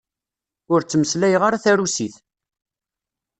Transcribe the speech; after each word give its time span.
Ur 0.73 0.79
ttmeslayeɣ 0.83 1.41
ara 1.43 1.63
tarusit. 1.63 2.15